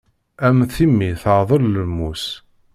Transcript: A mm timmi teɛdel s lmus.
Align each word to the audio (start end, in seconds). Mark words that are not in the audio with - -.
A 0.45 0.47
mm 0.51 0.61
timmi 0.75 1.09
teɛdel 1.21 1.63
s 1.71 1.73
lmus. 1.85 2.25